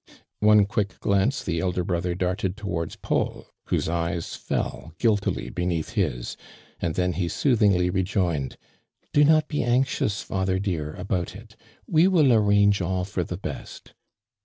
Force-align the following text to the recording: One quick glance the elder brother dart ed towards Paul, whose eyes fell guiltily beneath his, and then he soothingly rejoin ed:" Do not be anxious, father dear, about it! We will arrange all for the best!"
One 0.39 0.65
quick 0.65 0.99
glance 0.99 1.43
the 1.43 1.59
elder 1.59 1.83
brother 1.83 2.15
dart 2.15 2.43
ed 2.43 2.57
towards 2.57 2.95
Paul, 2.95 3.45
whose 3.67 3.87
eyes 3.87 4.35
fell 4.35 4.93
guiltily 4.97 5.51
beneath 5.51 5.89
his, 5.91 6.35
and 6.81 6.95
then 6.95 7.13
he 7.13 7.27
soothingly 7.27 7.91
rejoin 7.91 8.45
ed:" 8.45 8.57
Do 9.13 9.23
not 9.23 9.47
be 9.47 9.61
anxious, 9.61 10.23
father 10.23 10.57
dear, 10.57 10.95
about 10.95 11.35
it! 11.35 11.55
We 11.85 12.07
will 12.07 12.33
arrange 12.33 12.81
all 12.81 13.05
for 13.05 13.23
the 13.23 13.37
best!" 13.37 13.93